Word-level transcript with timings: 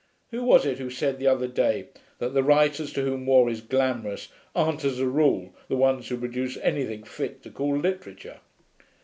Who 0.31 0.41
was 0.41 0.65
it 0.65 0.79
who 0.79 0.89
said 0.89 1.19
the 1.19 1.27
other 1.27 1.45
day 1.45 1.89
that 2.17 2.33
the 2.33 2.41
writers 2.41 2.91
to 2.93 3.03
whom 3.03 3.27
war 3.27 3.47
is 3.51 3.61
glamorous 3.61 4.29
aren't 4.55 4.83
as 4.83 4.97
a 4.99 5.05
rule 5.05 5.53
the 5.67 5.77
ones 5.77 6.07
who 6.09 6.17
produce 6.17 6.57
anything 6.63 7.03
fit 7.03 7.43
to 7.43 7.51
call 7.51 7.77
literature. 7.77 8.39